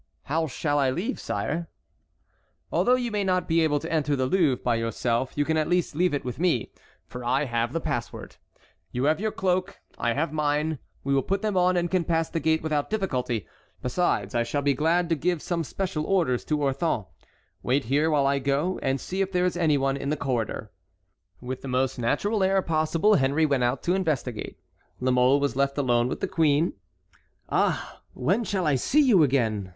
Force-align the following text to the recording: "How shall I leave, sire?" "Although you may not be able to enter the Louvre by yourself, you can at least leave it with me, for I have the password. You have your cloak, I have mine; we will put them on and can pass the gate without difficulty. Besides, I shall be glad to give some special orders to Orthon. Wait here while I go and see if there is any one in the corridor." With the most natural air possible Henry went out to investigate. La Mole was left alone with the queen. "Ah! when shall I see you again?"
"How 0.23 0.47
shall 0.47 0.79
I 0.79 0.89
leave, 0.89 1.19
sire?" 1.19 1.67
"Although 2.71 2.95
you 2.95 3.11
may 3.11 3.23
not 3.23 3.47
be 3.47 3.61
able 3.61 3.77
to 3.77 3.93
enter 3.93 4.15
the 4.15 4.25
Louvre 4.25 4.57
by 4.63 4.73
yourself, 4.73 5.33
you 5.37 5.45
can 5.45 5.57
at 5.57 5.69
least 5.69 5.95
leave 5.95 6.15
it 6.15 6.25
with 6.25 6.39
me, 6.39 6.71
for 7.05 7.23
I 7.23 7.45
have 7.45 7.71
the 7.71 7.79
password. 7.79 8.37
You 8.91 9.03
have 9.03 9.19
your 9.19 9.31
cloak, 9.31 9.77
I 9.99 10.13
have 10.13 10.33
mine; 10.33 10.79
we 11.03 11.13
will 11.13 11.21
put 11.21 11.43
them 11.43 11.55
on 11.55 11.77
and 11.77 11.91
can 11.91 12.03
pass 12.03 12.31
the 12.31 12.39
gate 12.39 12.63
without 12.63 12.89
difficulty. 12.89 13.45
Besides, 13.83 14.33
I 14.33 14.41
shall 14.41 14.63
be 14.63 14.73
glad 14.73 15.07
to 15.09 15.15
give 15.15 15.39
some 15.39 15.63
special 15.63 16.07
orders 16.07 16.43
to 16.45 16.57
Orthon. 16.57 17.05
Wait 17.61 17.83
here 17.85 18.09
while 18.09 18.25
I 18.25 18.39
go 18.39 18.79
and 18.81 18.99
see 18.99 19.21
if 19.21 19.31
there 19.31 19.45
is 19.45 19.55
any 19.55 19.77
one 19.77 19.97
in 19.97 20.09
the 20.09 20.17
corridor." 20.17 20.71
With 21.41 21.61
the 21.61 21.67
most 21.67 21.99
natural 21.99 22.41
air 22.43 22.63
possible 22.63 23.13
Henry 23.17 23.45
went 23.45 23.63
out 23.63 23.83
to 23.83 23.93
investigate. 23.93 24.59
La 24.99 25.11
Mole 25.11 25.39
was 25.39 25.55
left 25.55 25.77
alone 25.77 26.07
with 26.07 26.21
the 26.21 26.27
queen. 26.27 26.73
"Ah! 27.49 28.01
when 28.15 28.43
shall 28.43 28.65
I 28.65 28.73
see 28.73 29.01
you 29.01 29.21
again?" 29.21 29.69